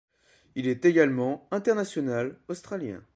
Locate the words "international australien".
1.51-3.03